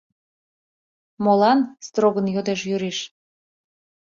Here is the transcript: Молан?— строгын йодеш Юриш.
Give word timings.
Молан?— 1.23 1.59
строгын 1.87 2.25
йодеш 2.35 2.61
Юриш. 2.75 2.99